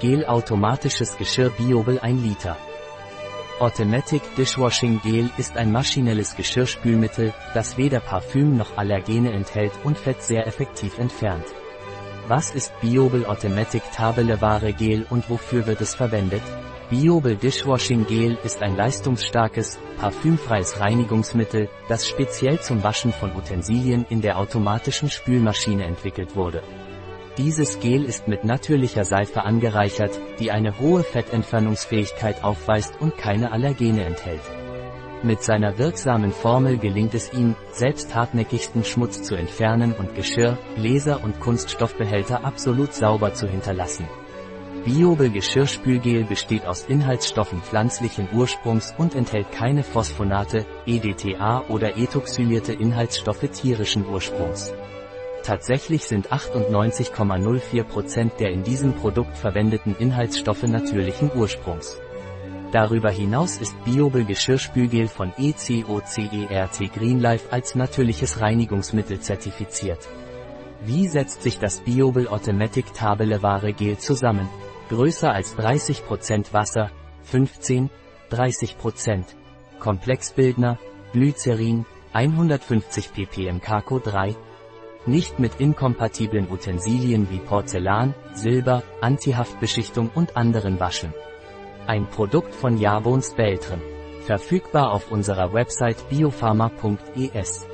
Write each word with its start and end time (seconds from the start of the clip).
Gel 0.00 0.24
automatisches 0.24 1.18
Geschirr 1.18 1.50
Biobel 1.50 2.00
1 2.00 2.22
Liter. 2.22 2.56
Automatic 3.58 4.22
Dishwashing 4.34 4.98
Gel 5.02 5.28
ist 5.36 5.58
ein 5.58 5.70
maschinelles 5.70 6.34
Geschirrspülmittel, 6.36 7.34
das 7.52 7.76
weder 7.76 8.00
Parfüm 8.00 8.56
noch 8.56 8.78
Allergene 8.78 9.30
enthält 9.30 9.72
und 9.84 9.98
Fett 9.98 10.22
sehr 10.22 10.46
effektiv 10.46 10.98
entfernt. 10.98 11.44
Was 12.28 12.50
ist 12.54 12.72
Biobel 12.80 13.26
Automatic 13.26 13.82
Tabeleware 13.92 14.72
Gel 14.72 15.04
und 15.10 15.28
wofür 15.28 15.66
wird 15.66 15.82
es 15.82 15.94
verwendet? 15.94 16.42
Biobel 16.88 17.36
Dishwashing 17.36 18.06
Gel 18.06 18.38
ist 18.42 18.62
ein 18.62 18.76
leistungsstarkes, 18.76 19.78
parfümfreies 20.00 20.80
Reinigungsmittel, 20.80 21.68
das 21.88 22.08
speziell 22.08 22.58
zum 22.60 22.82
Waschen 22.82 23.12
von 23.12 23.36
Utensilien 23.36 24.06
in 24.08 24.22
der 24.22 24.38
automatischen 24.38 25.10
Spülmaschine 25.10 25.84
entwickelt 25.84 26.34
wurde. 26.34 26.62
Dieses 27.38 27.78
Gel 27.78 28.04
ist 28.04 28.26
mit 28.26 28.44
natürlicher 28.44 29.04
Seife 29.04 29.44
angereichert, 29.44 30.18
die 30.40 30.50
eine 30.50 30.80
hohe 30.80 31.04
Fettentfernungsfähigkeit 31.04 32.42
aufweist 32.42 33.00
und 33.00 33.16
keine 33.16 33.52
Allergene 33.52 34.04
enthält. 34.04 34.42
Mit 35.22 35.42
seiner 35.42 35.78
wirksamen 35.78 36.32
Formel 36.32 36.78
gelingt 36.78 37.14
es 37.14 37.32
ihm, 37.32 37.54
selbst 37.72 38.14
hartnäckigsten 38.14 38.84
Schmutz 38.84 39.22
zu 39.22 39.36
entfernen 39.36 39.92
und 39.92 40.14
Geschirr, 40.14 40.58
Gläser 40.74 41.22
und 41.22 41.38
Kunststoffbehälter 41.40 42.44
absolut 42.44 42.94
sauber 42.94 43.32
zu 43.32 43.46
hinterlassen. 43.46 44.08
Biobel 44.84 45.30
Geschirrspülgel 45.30 46.24
besteht 46.24 46.66
aus 46.66 46.86
Inhaltsstoffen 46.86 47.60
pflanzlichen 47.60 48.28
Ursprungs 48.32 48.94
und 48.96 49.14
enthält 49.14 49.52
keine 49.52 49.84
Phosphonate, 49.84 50.64
EDTA 50.86 51.64
oder 51.68 51.98
ethoxylierte 51.98 52.72
Inhaltsstoffe 52.72 53.46
tierischen 53.52 54.08
Ursprungs. 54.08 54.72
Tatsächlich 55.42 56.04
sind 56.04 56.28
98,04% 56.28 58.36
der 58.38 58.50
in 58.50 58.62
diesem 58.62 58.94
Produkt 58.94 59.36
verwendeten 59.36 59.96
Inhaltsstoffe 59.98 60.64
natürlichen 60.64 61.30
Ursprungs. 61.34 61.98
Darüber 62.72 63.10
hinaus 63.10 63.56
ist 63.56 63.74
Biobel 63.84 64.24
Geschirrspülgel 64.24 65.08
von 65.08 65.32
ECOCERT 65.36 66.92
Greenlife 66.94 67.52
als 67.52 67.74
natürliches 67.74 68.40
Reinigungsmittel 68.40 69.20
zertifiziert. 69.20 70.08
Wie 70.84 71.08
setzt 71.08 71.42
sich 71.42 71.58
das 71.58 71.80
Biobel 71.80 72.28
Automatic 72.28 72.94
Tabeleware 72.94 73.72
Gel 73.72 73.98
zusammen? 73.98 74.48
Größer 74.88 75.32
als 75.32 75.56
30% 75.56 76.52
Wasser, 76.52 76.90
15, 77.24 77.90
30%. 78.30 79.24
Komplexbildner, 79.78 80.78
Glycerin, 81.12 81.86
150 82.12 83.12
ppm 83.12 83.60
Kako 83.60 83.98
3, 83.98 84.36
nicht 85.06 85.38
mit 85.38 85.60
inkompatiblen 85.60 86.50
Utensilien 86.50 87.28
wie 87.30 87.38
Porzellan, 87.38 88.14
Silber, 88.34 88.82
Antihaftbeschichtung 89.00 90.10
und 90.14 90.36
anderen 90.36 90.80
Waschen. 90.80 91.14
Ein 91.86 92.08
Produkt 92.08 92.54
von 92.54 92.76
Jabons 92.76 93.34
Beltren. 93.34 93.80
Verfügbar 94.26 94.92
auf 94.92 95.10
unserer 95.10 95.52
Website 95.52 96.08
biopharma.es. 96.10 97.69